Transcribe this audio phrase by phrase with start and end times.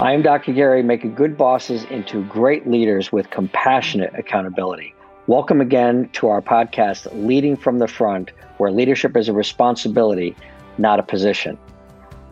[0.00, 0.52] I am Dr.
[0.52, 4.92] Gary, making good bosses into great leaders with compassionate accountability.
[5.28, 10.34] Welcome again to our podcast, Leading from the Front, where leadership is a responsibility,
[10.78, 11.56] not a position.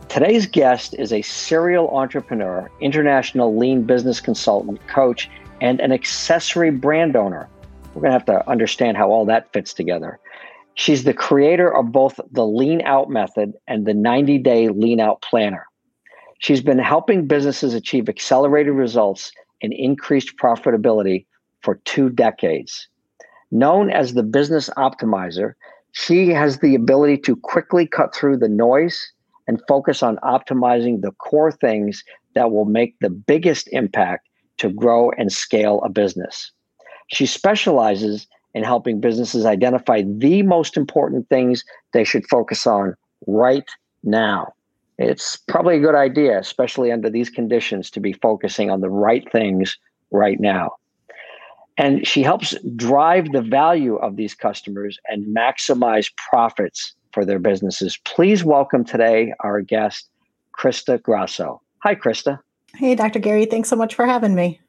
[0.09, 5.29] Today's guest is a serial entrepreneur, international lean business consultant, coach,
[5.61, 7.47] and an accessory brand owner.
[7.95, 10.19] We're going to have to understand how all that fits together.
[10.73, 15.21] She's the creator of both the Lean Out Method and the 90 Day Lean Out
[15.21, 15.65] Planner.
[16.43, 21.25] She's been helping businesses achieve accelerated results and increased profitability
[21.61, 22.89] for two decades.
[23.49, 25.53] Known as the business optimizer,
[25.93, 29.09] she has the ability to quickly cut through the noise
[29.47, 32.03] and focus on optimizing the core things
[32.35, 36.51] that will make the biggest impact to grow and scale a business.
[37.07, 41.63] She specializes in helping businesses identify the most important things
[41.93, 42.95] they should focus on
[43.27, 43.69] right
[44.03, 44.51] now
[44.97, 49.29] it's probably a good idea, especially under these conditions, to be focusing on the right
[49.31, 49.77] things
[50.11, 50.75] right now.
[51.77, 57.97] And she helps drive the value of these customers and maximize profits for their businesses.
[58.05, 60.09] Please welcome today our guest,
[60.57, 61.61] Crista Grasso.
[61.79, 62.39] Hi, Crista.
[62.75, 63.19] Hey, Dr.
[63.19, 63.45] Gary.
[63.45, 64.59] Thanks so much for having me.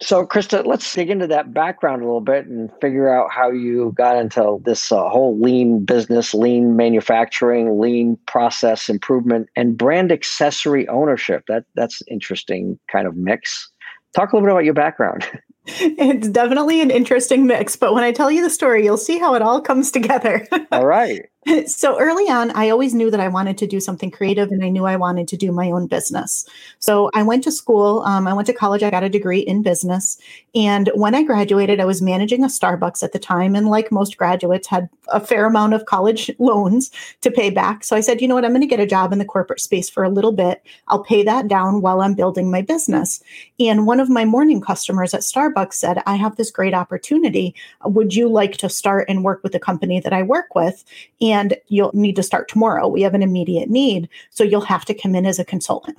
[0.00, 3.92] So, Crista, let's dig into that background a little bit and figure out how you
[3.96, 10.86] got into this uh, whole lean business, lean manufacturing, lean process improvement, and brand accessory
[10.88, 11.44] ownership.
[11.48, 13.70] That that's interesting kind of mix.
[14.14, 15.26] Talk a little bit about your background.
[15.70, 19.34] It's definitely an interesting mix, but when I tell you the story, you'll see how
[19.34, 20.46] it all comes together.
[20.72, 21.26] all right.
[21.66, 24.68] so early on, I always knew that I wanted to do something creative and I
[24.68, 26.44] knew I wanted to do my own business.
[26.78, 29.62] So I went to school, um, I went to college, I got a degree in
[29.62, 30.18] business.
[30.54, 33.54] And when I graduated, I was managing a Starbucks at the time.
[33.54, 36.90] And like most graduates, had a fair amount of college loans
[37.20, 37.84] to pay back.
[37.84, 39.60] So I said, you know what, I'm going to get a job in the corporate
[39.60, 40.62] space for a little bit.
[40.88, 43.22] I'll pay that down while I'm building my business.
[43.60, 47.54] And one of my morning customers at Starbucks said, I have this great opportunity.
[47.84, 50.84] Would you like to start and work with the company that I work with?
[51.20, 52.88] And and you'll need to start tomorrow.
[52.88, 54.08] We have an immediate need.
[54.30, 55.98] So you'll have to come in as a consultant.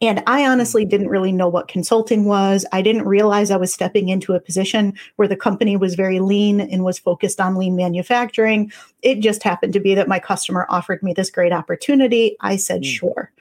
[0.00, 0.90] And I honestly mm-hmm.
[0.90, 2.64] didn't really know what consulting was.
[2.72, 6.60] I didn't realize I was stepping into a position where the company was very lean
[6.60, 8.72] and was focused on lean manufacturing.
[9.02, 12.36] It just happened to be that my customer offered me this great opportunity.
[12.40, 12.86] I said, mm.
[12.86, 13.32] sure.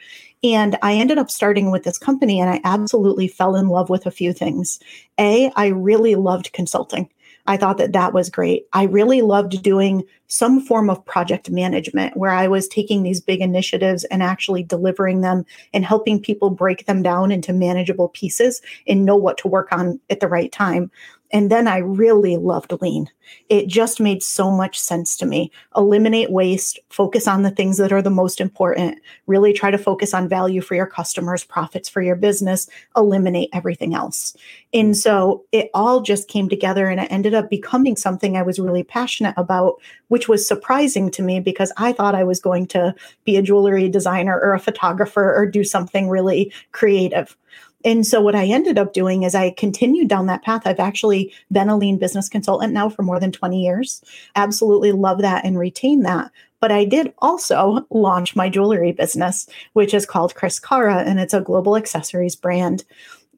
[0.43, 4.05] And I ended up starting with this company and I absolutely fell in love with
[4.05, 4.79] a few things.
[5.19, 7.09] A, I really loved consulting.
[7.47, 8.65] I thought that that was great.
[8.73, 13.41] I really loved doing some form of project management where I was taking these big
[13.41, 19.05] initiatives and actually delivering them and helping people break them down into manageable pieces and
[19.05, 20.89] know what to work on at the right time.
[21.31, 23.09] And then I really loved lean.
[23.49, 25.51] It just made so much sense to me.
[25.75, 30.13] Eliminate waste, focus on the things that are the most important, really try to focus
[30.13, 34.37] on value for your customers, profits for your business, eliminate everything else.
[34.73, 38.59] And so it all just came together and it ended up becoming something I was
[38.59, 39.75] really passionate about,
[40.09, 42.93] which was surprising to me because I thought I was going to
[43.23, 47.35] be a jewelry designer or a photographer or do something really creative.
[47.85, 50.63] And so what I ended up doing is I continued down that path.
[50.65, 54.03] I've actually been a lean business consultant now for more than 20 years.
[54.35, 56.31] Absolutely love that and retain that.
[56.59, 61.41] But I did also launch my jewelry business, which is called Criscara, and it's a
[61.41, 62.83] global accessories brand.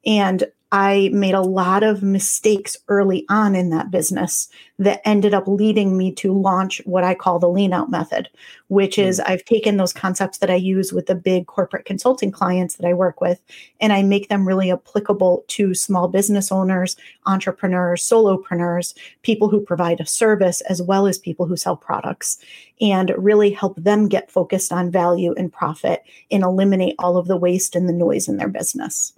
[0.06, 4.48] And I made a lot of mistakes early on in that business
[4.78, 8.28] that ended up leading me to launch what I call the lean out method,
[8.68, 9.04] which mm.
[9.04, 12.86] is I've taken those concepts that I use with the big corporate consulting clients that
[12.86, 13.40] I work with,
[13.80, 18.92] and I make them really applicable to small business owners, entrepreneurs, solopreneurs,
[19.22, 22.38] people who provide a service, as well as people who sell products,
[22.78, 27.38] and really help them get focused on value and profit and eliminate all of the
[27.38, 29.14] waste and the noise in their business.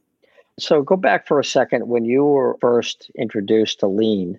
[0.58, 1.88] So go back for a second.
[1.88, 4.38] When you were first introduced to lean,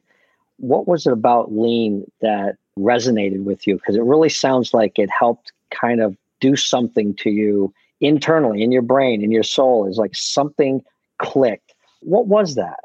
[0.58, 3.76] what was it about lean that resonated with you?
[3.76, 8.72] Because it really sounds like it helped kind of do something to you internally in
[8.72, 9.88] your brain, in your soul.
[9.88, 10.84] Is like something
[11.18, 11.74] clicked.
[12.02, 12.80] What was that?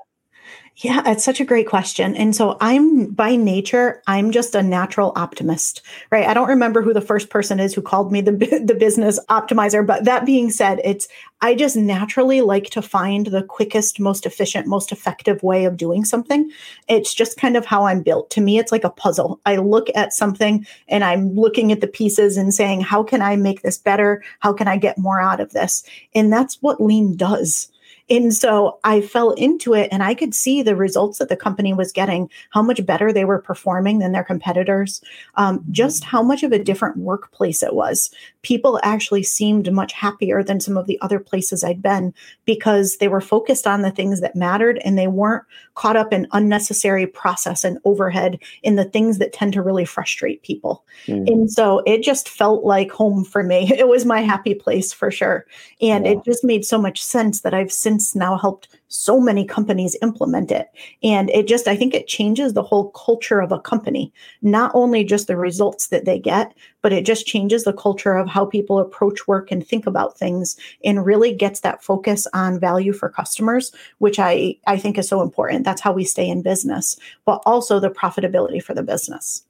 [0.80, 2.14] Yeah, it's such a great question.
[2.16, 5.80] And so I'm by nature, I'm just a natural optimist,
[6.10, 6.26] right?
[6.26, 9.86] I don't remember who the first person is who called me the the business optimizer,
[9.86, 11.08] but that being said, it's
[11.40, 16.04] I just naturally like to find the quickest, most efficient, most effective way of doing
[16.04, 16.50] something.
[16.88, 18.28] It's just kind of how I'm built.
[18.30, 19.40] To me, it's like a puzzle.
[19.46, 23.36] I look at something and I'm looking at the pieces and saying, how can I
[23.36, 24.22] make this better?
[24.40, 25.84] How can I get more out of this?
[26.14, 27.68] And that's what lean does
[28.08, 31.74] and so I fell into it and I could see the results that the company
[31.74, 35.02] was getting, how much better they were performing than their competitors,
[35.34, 38.10] um, just how much of a different workplace it was.
[38.42, 42.14] People actually seemed much happier than some of the other places I'd been
[42.44, 45.44] because they were focused on the things that mattered and they weren't
[45.74, 50.42] caught up in unnecessary process and overhead in the things that tend to really frustrate
[50.42, 50.84] people.
[51.06, 51.26] Mm.
[51.26, 53.72] And so it just felt like home for me.
[53.76, 55.44] It was my happy place for sure.
[55.82, 56.12] And yeah.
[56.12, 59.96] it just made so much sense that I've since since now helped so many companies
[60.02, 60.68] implement it.
[61.02, 64.12] And it just, I think it changes the whole culture of a company,
[64.42, 68.28] not only just the results that they get, but it just changes the culture of
[68.28, 72.92] how people approach work and think about things and really gets that focus on value
[72.92, 75.64] for customers, which I, I think is so important.
[75.64, 79.44] That's how we stay in business, but also the profitability for the business.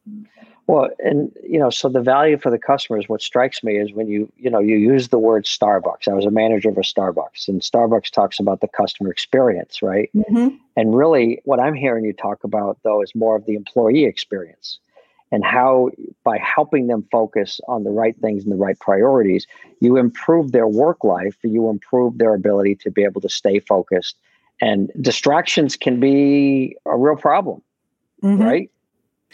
[0.66, 4.08] Well, and you know, so the value for the customers, what strikes me is when
[4.08, 6.08] you, you know, you use the word Starbucks.
[6.08, 10.10] I was a manager of a Starbucks, and Starbucks talks about the customer experience, right?
[10.16, 10.56] Mm-hmm.
[10.76, 14.78] And really, what I'm hearing you talk about though is more of the employee experience
[15.32, 15.90] and how
[16.24, 19.46] by helping them focus on the right things and the right priorities,
[19.80, 24.16] you improve their work life, you improve their ability to be able to stay focused.
[24.60, 27.62] And distractions can be a real problem,
[28.22, 28.42] mm-hmm.
[28.42, 28.70] right?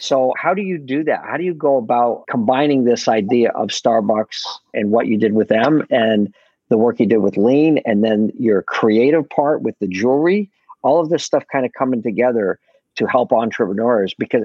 [0.03, 1.23] So, how do you do that?
[1.23, 5.47] How do you go about combining this idea of Starbucks and what you did with
[5.47, 6.33] them and
[6.67, 10.51] the work you did with Lean and then your creative part with the jewelry?
[10.81, 12.59] All of this stuff kind of coming together
[12.97, 14.43] to help entrepreneurs because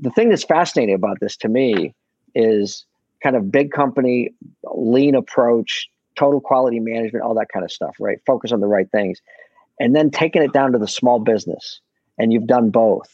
[0.00, 1.94] the thing that's fascinating about this to me
[2.34, 2.84] is
[3.22, 4.34] kind of big company,
[4.74, 8.18] lean approach, total quality management, all that kind of stuff, right?
[8.26, 9.22] Focus on the right things.
[9.78, 11.80] And then taking it down to the small business.
[12.18, 13.08] And you've done both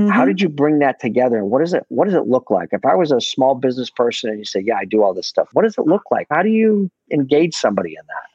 [0.00, 0.10] Mm-hmm.
[0.10, 1.36] How did you bring that together?
[1.36, 2.70] And what does it what does it look like?
[2.72, 5.26] If I was a small business person and you say, Yeah, I do all this
[5.26, 6.26] stuff, what does it look like?
[6.30, 8.30] How do you engage somebody in that?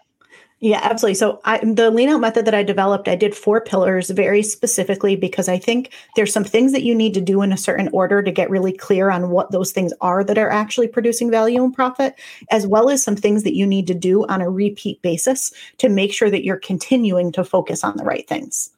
[0.62, 1.16] Yeah, absolutely.
[1.16, 5.18] So I, the lean out method that I developed, I did four pillars very specifically
[5.18, 8.24] because I think there's some things that you need to do in a certain order
[8.24, 11.74] to get really clear on what those things are that are actually producing value and
[11.74, 12.16] profit,
[12.52, 15.90] as well as some things that you need to do on a repeat basis to
[15.90, 18.72] make sure that you're continuing to focus on the right things.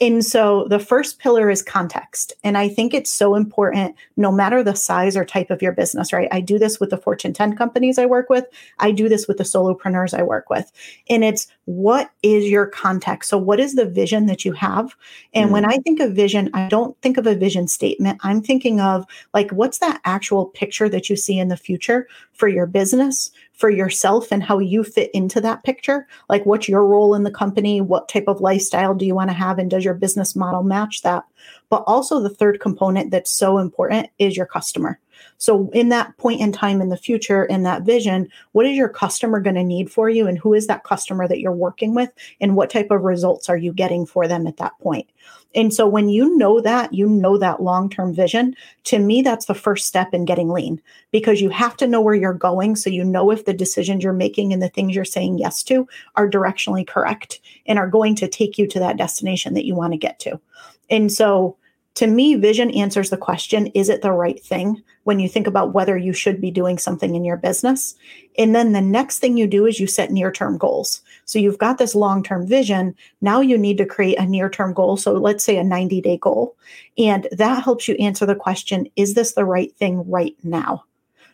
[0.00, 2.32] And so the first pillar is context.
[2.42, 6.12] And I think it's so important no matter the size or type of your business,
[6.12, 6.28] right?
[6.32, 8.46] I do this with the Fortune 10 companies I work with.
[8.78, 10.72] I do this with the solopreneurs I work with.
[11.10, 13.28] And it's what is your context?
[13.28, 14.96] So what is the vision that you have?
[15.34, 15.52] And mm.
[15.52, 18.20] when I think of vision, I don't think of a vision statement.
[18.22, 22.48] I'm thinking of like what's that actual picture that you see in the future for
[22.48, 23.30] your business,
[23.60, 26.08] for yourself and how you fit into that picture.
[26.30, 27.82] Like, what's your role in the company?
[27.82, 29.58] What type of lifestyle do you want to have?
[29.58, 31.24] And does your business model match that?
[31.68, 34.98] But also, the third component that's so important is your customer.
[35.38, 38.88] So, in that point in time in the future, in that vision, what is your
[38.88, 40.26] customer going to need for you?
[40.26, 42.10] And who is that customer that you're working with?
[42.40, 45.08] And what type of results are you getting for them at that point?
[45.54, 49.46] And so when you know that, you know that long term vision, to me, that's
[49.46, 50.80] the first step in getting lean
[51.10, 52.76] because you have to know where you're going.
[52.76, 55.88] So you know if the decisions you're making and the things you're saying yes to
[56.14, 59.92] are directionally correct and are going to take you to that destination that you want
[59.92, 60.40] to get to.
[60.88, 61.56] And so
[62.00, 65.74] to me, vision answers the question is it the right thing when you think about
[65.74, 67.94] whether you should be doing something in your business?
[68.38, 71.02] And then the next thing you do is you set near term goals.
[71.26, 72.94] So you've got this long term vision.
[73.20, 74.96] Now you need to create a near term goal.
[74.96, 76.56] So let's say a 90 day goal.
[76.96, 80.84] And that helps you answer the question is this the right thing right now?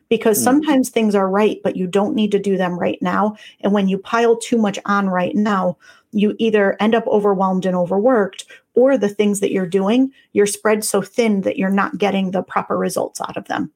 [0.09, 0.45] because hmm.
[0.45, 3.37] sometimes things are right, but you don't need to do them right now.
[3.61, 5.77] And when you pile too much on right now,
[6.13, 10.85] you either end up overwhelmed and overworked, or the things that you're doing, you're spread
[10.85, 13.73] so thin that you're not getting the proper results out of them.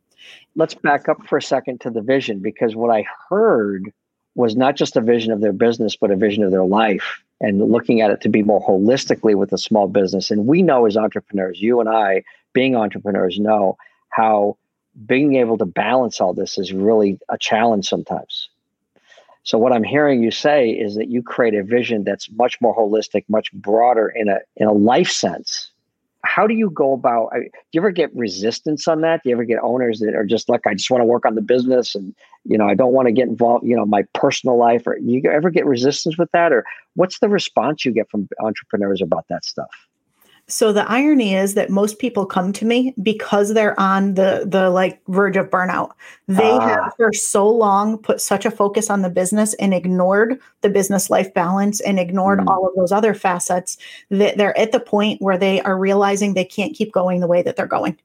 [0.55, 3.93] Let's back up for a second to the vision because what I heard
[4.35, 7.59] was not just a vision of their business, but a vision of their life and
[7.73, 10.31] looking at it to be more holistically with a small business.
[10.31, 13.77] And we know as entrepreneurs, you and I, being entrepreneurs, know
[14.11, 14.59] how
[15.07, 18.50] being able to balance all this is really a challenge sometimes.
[19.43, 22.77] So what I'm hearing you say is that you create a vision that's much more
[22.77, 25.71] holistic, much broader in a in a life sense.
[26.23, 27.31] How do you go about?
[27.33, 29.23] do you ever get resistance on that?
[29.23, 31.35] Do you ever get owners that are just like, I just want to work on
[31.35, 34.59] the business, and you know, I don't want to get involved, you know, my personal
[34.59, 38.29] life, or you ever get resistance with that, or what's the response you get from
[38.41, 39.71] entrepreneurs about that stuff?
[40.51, 44.71] So the irony is that most people come to me because they're on the the
[44.71, 45.93] like verge of burnout.
[46.29, 46.61] They ah.
[46.61, 51.11] have for so long put such a focus on the business and ignored the business
[51.11, 52.47] life balance and ignored mm.
[52.49, 53.79] all of those other facets
[54.11, 57.43] that they're at the point where they are realizing they can't keep going the way
[57.43, 57.97] that they're going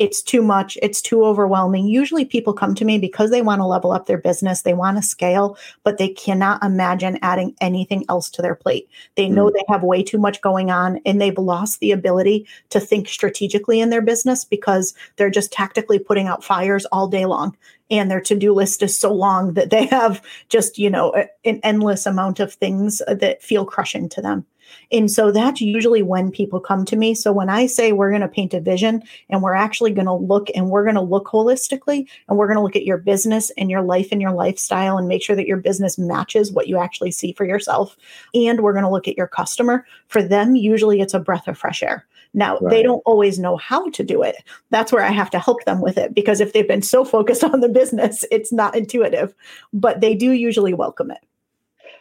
[0.00, 1.86] it's too much, it's too overwhelming.
[1.86, 4.96] Usually people come to me because they want to level up their business, they want
[4.96, 8.88] to scale, but they cannot imagine adding anything else to their plate.
[9.16, 9.52] They know mm.
[9.52, 13.78] they have way too much going on and they've lost the ability to think strategically
[13.78, 17.54] in their business because they're just tactically putting out fires all day long
[17.90, 21.12] and their to-do list is so long that they have just you know
[21.44, 24.46] an endless amount of things that feel crushing to them
[24.92, 27.14] and so that's usually when people come to me.
[27.14, 30.14] So when I say we're going to paint a vision and we're actually going to
[30.14, 33.50] look and we're going to look holistically and we're going to look at your business
[33.56, 36.78] and your life and your lifestyle and make sure that your business matches what you
[36.78, 37.96] actually see for yourself.
[38.34, 39.86] And we're going to look at your customer.
[40.08, 42.06] For them, usually it's a breath of fresh air.
[42.32, 42.70] Now, right.
[42.70, 44.36] they don't always know how to do it.
[44.70, 47.44] That's where I have to help them with it because if they've been so focused
[47.44, 49.34] on the business, it's not intuitive,
[49.72, 51.24] but they do usually welcome it.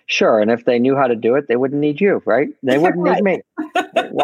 [0.10, 0.40] Sure.
[0.40, 2.50] And if they knew how to do it, they wouldn't need you, right?
[2.64, 3.24] They wouldn't right.
[3.24, 3.44] need
[3.78, 4.24] me.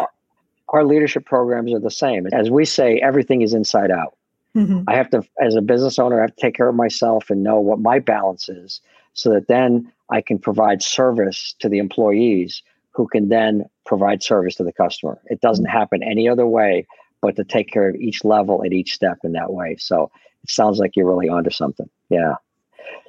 [0.68, 2.26] our leadership programs are the same.
[2.32, 4.16] As we say, everything is inside out.
[4.56, 4.82] Mm-hmm.
[4.88, 7.44] I have to, as a business owner, I have to take care of myself and
[7.44, 8.80] know what my balance is
[9.12, 14.56] so that then I can provide service to the employees who can then provide service
[14.56, 15.20] to the customer.
[15.26, 15.78] It doesn't mm-hmm.
[15.78, 16.86] happen any other way
[17.22, 19.76] but to take care of each level at each step in that way.
[19.78, 20.10] So
[20.42, 21.88] it sounds like you're really onto something.
[22.10, 22.34] Yeah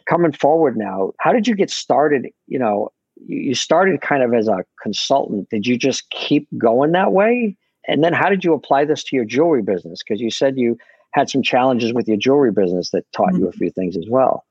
[0.07, 2.27] coming forward now, how did you get started?
[2.47, 2.91] You know,
[3.25, 5.49] you started kind of as a consultant.
[5.49, 7.55] Did you just keep going that way?
[7.87, 10.01] And then how did you apply this to your jewelry business?
[10.05, 10.77] Because you said you
[11.13, 13.43] had some challenges with your jewelry business that taught mm-hmm.
[13.43, 14.43] you a few things as well.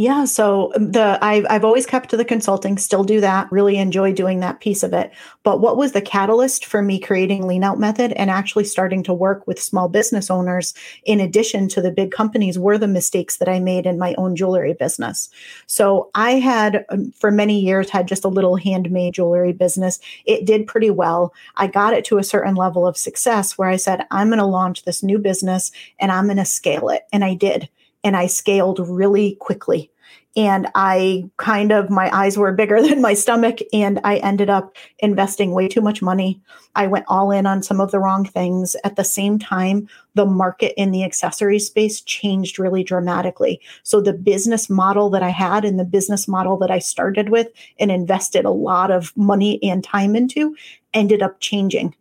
[0.00, 3.78] Yeah, so um, the I've I've always kept to the consulting, still do that, really
[3.78, 5.10] enjoy doing that piece of it.
[5.42, 9.12] But what was the catalyst for me creating Lean Out Method and actually starting to
[9.12, 10.72] work with small business owners
[11.04, 14.36] in addition to the big companies were the mistakes that I made in my own
[14.36, 15.30] jewelry business.
[15.66, 19.98] So I had um, for many years had just a little handmade jewelry business.
[20.26, 21.34] It did pretty well.
[21.56, 24.46] I got it to a certain level of success where I said I'm going to
[24.46, 27.68] launch this new business and I'm going to scale it, and I did
[28.04, 29.90] and I scaled really quickly.
[30.36, 34.76] And I kind of, my eyes were bigger than my stomach, and I ended up
[35.00, 36.40] investing way too much money.
[36.76, 38.76] I went all in on some of the wrong things.
[38.84, 43.60] At the same time, the market in the accessory space changed really dramatically.
[43.82, 47.48] So, the business model that I had and the business model that I started with
[47.80, 50.54] and invested a lot of money and time into
[50.94, 51.94] ended up changing.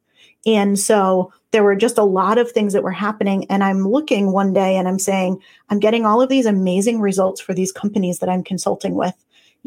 [0.47, 3.45] And so there were just a lot of things that were happening.
[3.49, 5.39] And I'm looking one day and I'm saying,
[5.69, 9.13] I'm getting all of these amazing results for these companies that I'm consulting with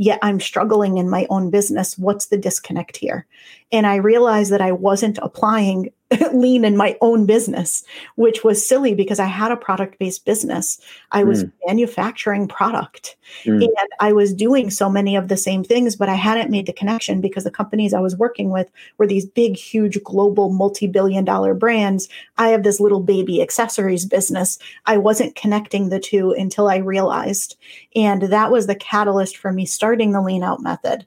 [0.00, 1.98] yet I'm struggling in my own business.
[1.98, 3.26] What's the disconnect here?
[3.70, 5.90] And I realized that I wasn't applying
[6.32, 7.84] lean in my own business,
[8.16, 10.80] which was silly because I had a product based business.
[11.12, 11.52] I was mm.
[11.66, 13.62] manufacturing product mm.
[13.62, 16.72] and I was doing so many of the same things, but I hadn't made the
[16.72, 21.24] connection because the companies I was working with were these big, huge global multi billion
[21.24, 22.08] dollar brands.
[22.38, 24.58] I have this little baby accessories business.
[24.86, 27.56] I wasn't connecting the two until I realized.
[27.94, 31.06] And that was the catalyst for me starting the lean out method.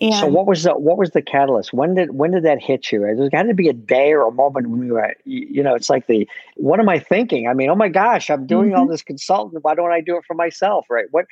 [0.00, 1.74] And so what was the what was the catalyst?
[1.74, 3.00] When did when did that hit you?
[3.00, 5.90] There's got to be a day or a moment when you were, you know, it's
[5.90, 6.26] like the
[6.56, 7.46] what am I thinking?
[7.46, 8.78] I mean, oh my gosh, I'm doing mm-hmm.
[8.78, 9.58] all this consulting.
[9.60, 10.86] Why don't I do it for myself?
[10.88, 11.06] Right?
[11.10, 11.26] What?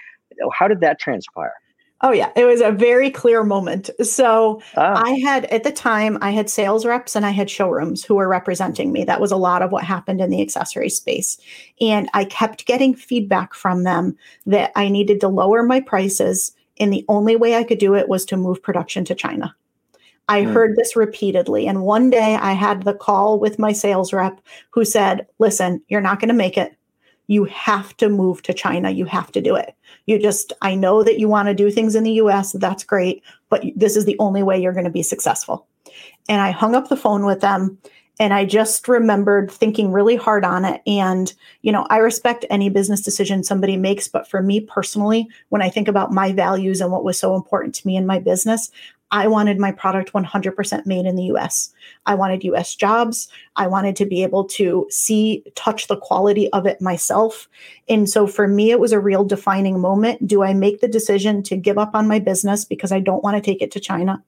[0.53, 1.55] How did that transpire?
[2.01, 3.91] Oh yeah, it was a very clear moment.
[4.03, 5.03] So ah.
[5.03, 8.29] I had at the time I had sales reps and I had showrooms who were
[8.29, 9.03] representing me.
[9.05, 11.39] That was a lot of what happened in the accessory space.
[11.81, 16.93] And I kept getting feedback from them that I needed to lower my prices and
[16.93, 19.55] the only way I could do it was to move production to China.
[20.29, 20.53] I mm.
[20.53, 21.67] heard this repeatedly.
[21.67, 26.01] And one day I had the call with my sales rep who said, Listen, you're
[26.01, 26.75] not going to make it.
[27.27, 28.91] You have to move to China.
[28.91, 29.75] You have to do it.
[30.07, 32.53] You just, I know that you want to do things in the US.
[32.53, 33.23] That's great.
[33.51, 35.67] But this is the only way you're going to be successful.
[36.29, 37.79] And I hung up the phone with them
[38.21, 40.83] and I just remembered thinking really hard on it.
[40.87, 41.33] And,
[41.63, 45.71] you know, I respect any business decision somebody makes, but for me personally, when I
[45.71, 48.71] think about my values and what was so important to me in my business,
[49.11, 51.73] I wanted my product 100% made in the US.
[52.07, 53.29] I wanted US jobs.
[53.57, 57.49] I wanted to be able to see, touch the quality of it myself.
[57.89, 60.27] And so for me, it was a real defining moment.
[60.27, 63.37] Do I make the decision to give up on my business because I don't want
[63.37, 64.23] to take it to China?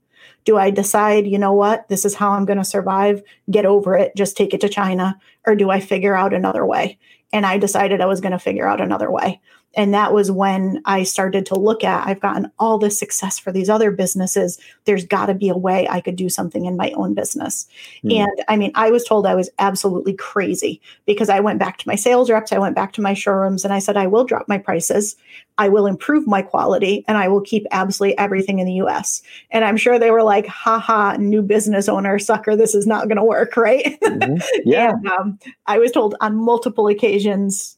[0.44, 3.94] Do I decide, you know what, this is how I'm going to survive, get over
[3.96, 5.18] it, just take it to China?
[5.46, 6.98] Or do I figure out another way?
[7.32, 9.40] And I decided I was going to figure out another way.
[9.74, 13.52] And that was when I started to look at I've gotten all this success for
[13.52, 14.58] these other businesses.
[14.84, 17.68] There's got to be a way I could do something in my own business.
[18.04, 18.20] Mm.
[18.20, 21.88] And I mean, I was told I was absolutely crazy because I went back to
[21.88, 24.48] my sales reps, I went back to my showrooms, and I said, I will drop
[24.48, 25.16] my prices,
[25.58, 29.22] I will improve my quality, and I will keep absolutely everything in the US.
[29.50, 33.18] And I'm sure they were like, haha, new business owner, sucker, this is not going
[33.18, 33.98] to work, right?
[34.00, 34.36] Mm-hmm.
[34.64, 34.90] Yeah.
[34.90, 37.76] and, um, I was told on multiple occasions,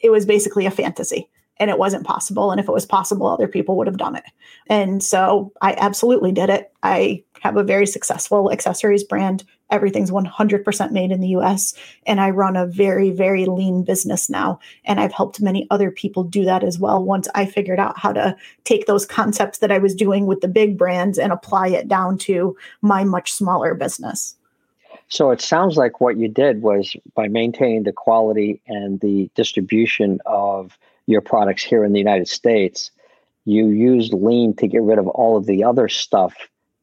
[0.00, 1.28] it was basically a fantasy
[1.60, 2.50] and it wasn't possible.
[2.50, 4.24] And if it was possible, other people would have done it.
[4.66, 6.72] And so I absolutely did it.
[6.82, 9.44] I have a very successful accessories brand.
[9.70, 11.74] Everything's 100% made in the US.
[12.06, 14.58] And I run a very, very lean business now.
[14.86, 18.12] And I've helped many other people do that as well once I figured out how
[18.12, 21.88] to take those concepts that I was doing with the big brands and apply it
[21.88, 24.34] down to my much smaller business.
[25.10, 30.20] So it sounds like what you did was by maintaining the quality and the distribution
[30.24, 32.92] of your products here in the United States,
[33.44, 36.34] you used lean to get rid of all of the other stuff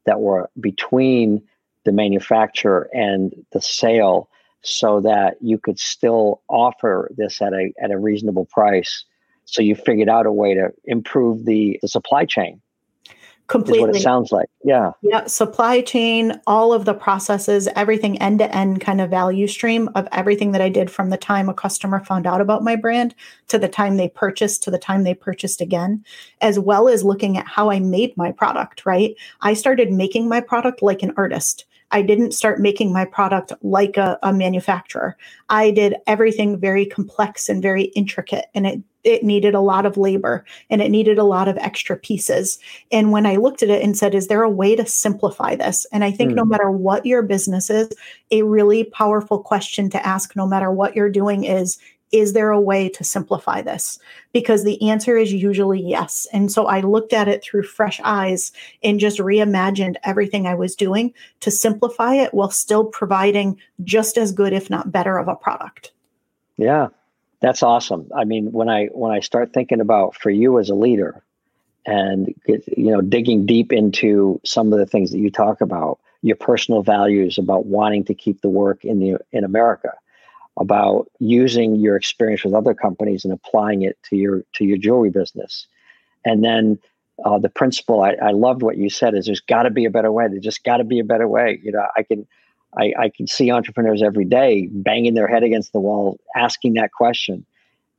[0.06, 1.42] that were between
[1.86, 4.30] the manufacturer and the sale
[4.62, 9.06] so that you could still offer this at a at a reasonable price.
[9.46, 12.62] So you figured out a way to improve the, the supply chain
[13.48, 14.50] completely what it sounds like.
[14.64, 14.92] Yeah.
[15.02, 19.90] Yeah supply chain all of the processes everything end to end kind of value stream
[19.96, 23.16] of everything that i did from the time a customer found out about my brand
[23.48, 26.04] to the time they purchased to the time they purchased again
[26.42, 29.16] as well as looking at how i made my product right?
[29.42, 31.66] I started making my product like an artist.
[31.92, 35.18] I didn't start making my product like a, a, manufacturer.
[35.50, 39.98] I did everything very complex and very intricate, and it it needed a lot of
[39.98, 42.60] labor and it needed a lot of extra pieces.
[42.92, 45.86] And when I looked at it and said, is there a way to simplify this?
[45.92, 46.36] And I think mm.
[46.36, 47.90] no matter what your business is,
[48.32, 51.78] a really powerful question to ask, no matter what you're doing, is
[52.14, 54.00] is there a way to simplify this?
[54.32, 56.26] Because the answer is usually yes.
[56.32, 60.74] And so I looked at it through fresh eyes and just reimagined everything I was
[60.74, 65.36] doing to simplify it while still providing just as good, if not better, of a
[65.36, 65.92] product.
[66.56, 66.88] Yeah,
[67.40, 68.10] that's awesome.
[68.16, 71.24] I mean, when I when I start thinking about for you as a leader,
[71.86, 76.36] and you know, digging deep into some of the things that you talk about, your
[76.36, 79.94] personal values about wanting to keep the work in the in America,
[80.58, 85.12] about using your experience with other companies and applying it to your to your jewelry
[85.12, 85.68] business,
[86.26, 86.80] and then
[87.24, 89.92] uh, the principle I, I loved what you said is there's got to be a
[89.92, 90.28] better way.
[90.28, 91.60] There's just got to be a better way.
[91.64, 92.28] You know, I can
[92.78, 96.92] I, I can see entrepreneurs every day banging their head against the wall, asking that
[96.92, 97.46] question.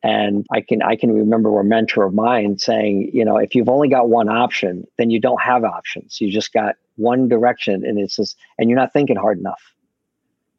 [0.03, 3.69] And I can I can remember a mentor of mine saying, you know, if you've
[3.69, 6.21] only got one option, then you don't have options.
[6.21, 9.61] You just got one direction, and it's just and you're not thinking hard enough.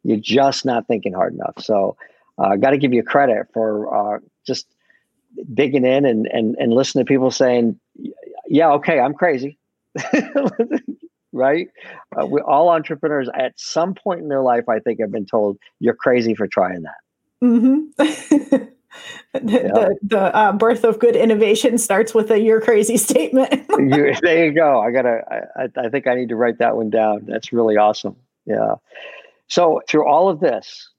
[0.04, 1.54] You're just not thinking hard enough.
[1.60, 1.96] So,
[2.38, 4.68] I uh, got to give you credit for uh, just
[5.54, 7.80] digging in and and and listening to people saying,
[8.50, 9.58] yeah, okay, I'm crazy.
[11.39, 11.69] right?
[12.15, 15.58] Uh, we all entrepreneurs at some point in their life, I think, have been told
[15.80, 16.99] you're crazy for trying that.
[17.41, 17.91] Mm-hmm.
[19.34, 19.62] the, yeah.
[19.62, 23.52] the, the uh, birth of good innovation starts with a "you're crazy" statement.
[23.80, 24.82] you, there you go.
[24.82, 25.47] I gotta.
[25.56, 27.25] I, I think I need to write that one down.
[27.25, 28.15] That's really awesome.
[28.45, 28.75] Yeah.
[29.47, 30.89] So through all of this,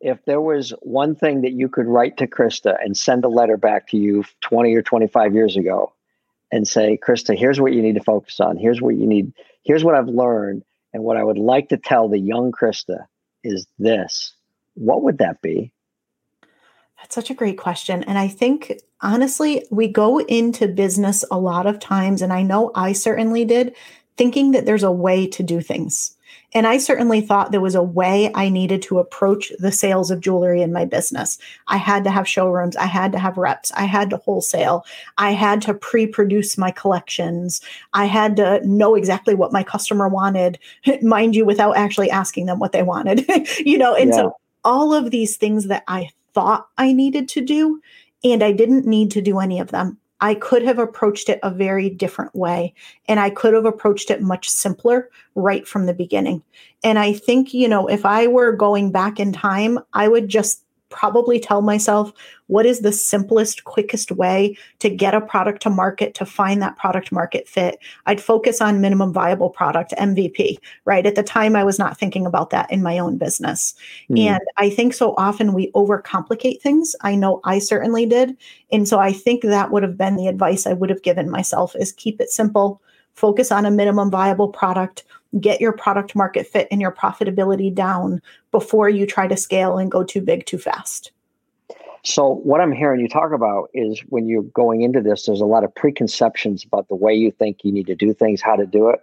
[0.00, 3.56] if there was one thing that you could write to Crista and send a letter
[3.56, 5.92] back to you 20 or 25 years ago
[6.54, 8.56] and say, Crista, here's what you need to focus on.
[8.56, 9.32] Here's what you need
[9.64, 10.62] here's what I've learned.
[10.92, 13.06] And what I would like to tell the young Crista
[13.42, 14.32] is this.
[14.74, 15.72] What would that be?
[16.98, 18.04] That's such a great question.
[18.04, 22.70] And I think, honestly, we go into business a lot of times, and I know
[22.76, 23.74] I certainly did,
[24.16, 26.16] thinking that there's a way to do things.
[26.54, 30.20] And I certainly thought there was a way I needed to approach the sales of
[30.20, 31.36] jewelry in my business.
[31.66, 34.86] I had to have showrooms, I had to have reps, I had to wholesale,
[35.18, 37.60] I had to pre produce my collections,
[37.92, 40.58] I had to know exactly what my customer wanted,
[41.02, 43.26] mind you, without actually asking them what they wanted,
[43.58, 44.16] you know, and yeah.
[44.16, 47.80] so all of these things that I thought I needed to do,
[48.22, 49.98] and I didn't need to do any of them.
[50.24, 52.72] I could have approached it a very different way.
[53.08, 56.42] And I could have approached it much simpler right from the beginning.
[56.82, 60.63] And I think, you know, if I were going back in time, I would just
[60.94, 62.12] probably tell myself
[62.46, 66.76] what is the simplest, quickest way to get a product to market, to find that
[66.76, 67.78] product market fit.
[68.06, 71.04] I'd focus on minimum viable product, MVP, right?
[71.04, 73.74] At the time, I was not thinking about that in my own business.
[74.08, 74.18] Mm.
[74.20, 76.94] And I think so often we overcomplicate things.
[77.00, 78.36] I know I certainly did.
[78.70, 81.74] And so I think that would have been the advice I would have given myself
[81.76, 82.80] is keep it simple,
[83.14, 85.04] focus on a minimum viable product
[85.40, 89.90] get your product market fit and your profitability down before you try to scale and
[89.90, 91.10] go too big too fast.
[92.04, 95.46] So, what I'm hearing you talk about is when you're going into this, there's a
[95.46, 98.66] lot of preconceptions about the way you think you need to do things, how to
[98.66, 99.00] do it.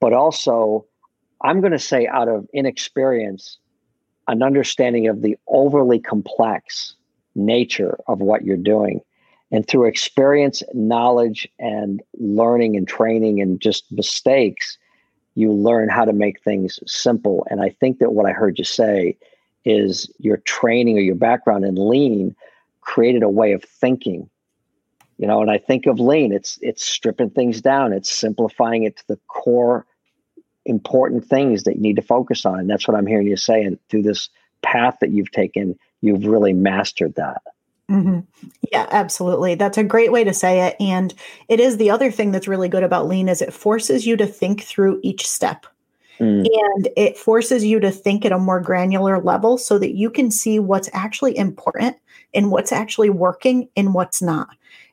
[0.00, 0.86] But also,
[1.42, 3.58] I'm going to say, out of inexperience,
[4.28, 6.94] an understanding of the overly complex
[7.34, 9.00] nature of what you're doing.
[9.52, 14.76] And through experience, knowledge, and learning and training and just mistakes,
[15.34, 17.46] you learn how to make things simple.
[17.50, 19.16] And I think that what I heard you say
[19.64, 22.34] is your training or your background in lean
[22.80, 24.28] created a way of thinking.
[25.18, 28.98] You know, and I think of lean, it's it's stripping things down, it's simplifying it
[28.98, 29.86] to the core
[30.66, 32.58] important things that you need to focus on.
[32.58, 33.62] And that's what I'm hearing you say.
[33.62, 34.28] And through this
[34.62, 37.42] path that you've taken, you've really mastered that.
[37.90, 38.20] Mm-hmm.
[38.72, 39.54] Yeah, absolutely.
[39.54, 40.76] That's a great way to say it.
[40.80, 41.14] And
[41.48, 44.26] it is the other thing that's really good about lean is it forces you to
[44.26, 45.66] think through each step.
[46.18, 46.46] Mm.
[46.46, 50.30] And it forces you to think at a more granular level so that you can
[50.30, 51.96] see what's actually important
[52.34, 54.48] and what's actually working and what's not.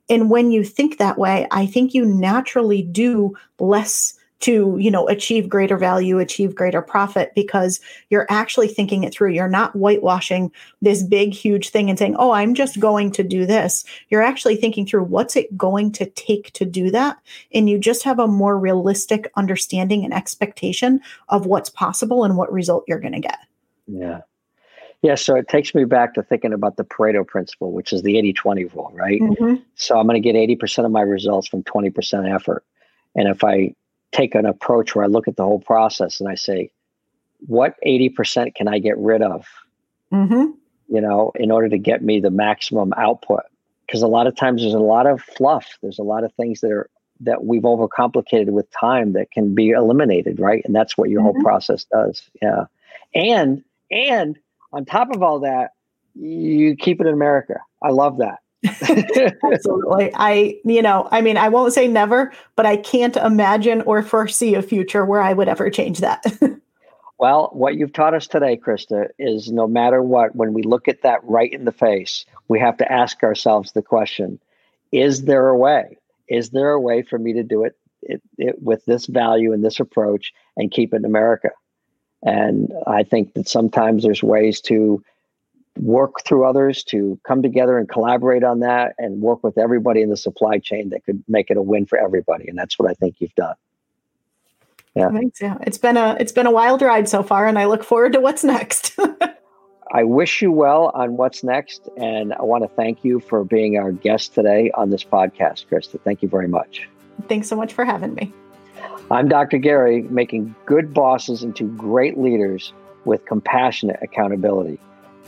[0.10, 5.08] And when you think that way, I think you naturally do less to you know
[5.08, 7.80] achieve greater value achieve greater profit because
[8.10, 10.52] you're actually thinking it through you're not whitewashing
[10.82, 14.58] this big huge thing and saying oh i'm just going to do this you're actually
[14.58, 17.18] thinking through what's it going to take to do that
[17.54, 22.52] and you just have a more realistic understanding and expectation of what's possible and what
[22.52, 23.40] result you're going to get
[23.88, 24.20] yeah
[25.02, 28.18] yeah, so it takes me back to thinking about the Pareto principle, which is the
[28.18, 29.20] 80 20 rule, right?
[29.20, 29.56] Mm-hmm.
[29.76, 32.64] So I'm going to get 80% of my results from 20% effort.
[33.14, 33.76] And if I
[34.14, 36.72] take an approach where I look at the whole process and I say,
[37.48, 39.46] what 80% can I get rid of?
[40.14, 40.52] Mm-hmm.
[40.90, 43.42] You know, in order to get me the maximum output.
[43.86, 45.78] Because a lot of times there's a lot of fluff.
[45.82, 49.70] There's a lot of things that are that we've overcomplicated with time that can be
[49.70, 50.62] eliminated, right?
[50.66, 51.32] And that's what your mm-hmm.
[51.32, 52.30] whole process does.
[52.42, 52.66] Yeah.
[53.14, 54.38] And and
[54.72, 55.72] on top of all that,
[56.16, 57.60] you keep it in America.
[57.82, 58.40] I love that.
[59.44, 60.12] Absolutely.
[60.16, 64.56] I, you know, I mean, I won't say never, but I can't imagine or foresee
[64.56, 66.24] a future where I would ever change that.
[67.20, 71.02] well, what you've taught us today, Crista, is no matter what, when we look at
[71.02, 74.40] that right in the face, we have to ask ourselves the question
[74.92, 75.98] Is there a way?
[76.30, 79.64] Is there a way for me to do it, it, it with this value and
[79.64, 81.50] this approach and keep it in America?
[82.26, 85.04] And I think that sometimes there's ways to
[85.80, 90.10] work through others to come together and collaborate on that and work with everybody in
[90.10, 92.48] the supply chain that could make it a win for everybody.
[92.48, 93.56] And that's what i think you've done.
[94.96, 95.10] Yeah.
[95.10, 97.84] Thanks yeah it's been a it's been a wild ride so far and i look
[97.84, 98.98] forward to what's next.
[99.96, 103.78] I wish you well on what's next and i want to thank you for being
[103.78, 106.00] our guest today on this podcast crista.
[106.02, 106.88] Thank you very much.
[107.28, 108.32] Thanks so much for having me.
[109.10, 112.72] I'm dr gary making good bosses into great leaders
[113.06, 114.80] with compassionate accountability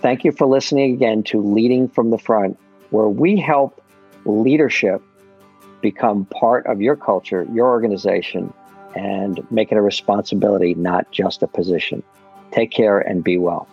[0.05, 2.59] Thank you for listening again to Leading from the Front,
[2.91, 3.83] where we help
[4.23, 5.01] leadership
[5.81, 8.53] become part of your culture, your organization,
[8.95, 12.03] and make it a responsibility, not just a position.
[12.51, 13.67] Take care and be well.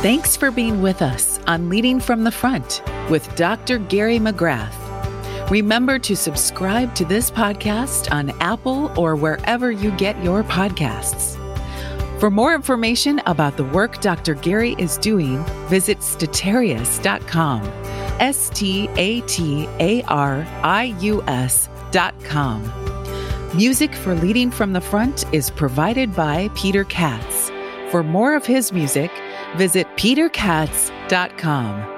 [0.00, 3.76] Thanks for being with us on Leading from the Front with Dr.
[3.76, 4.72] Gary McGrath.
[5.50, 11.36] Remember to subscribe to this podcast on Apple or wherever you get your podcasts.
[12.18, 14.34] For more information about the work Dr.
[14.34, 17.62] Gary is doing, visit statarius.com.
[18.18, 22.72] S T A T A R I U S.com.
[23.54, 27.50] Music for Leading from the Front is provided by Peter Katz.
[27.92, 29.12] For more of his music,
[29.56, 31.97] visit peterkatz.com.